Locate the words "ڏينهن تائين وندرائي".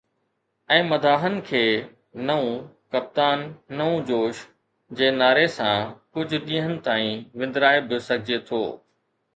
6.51-7.87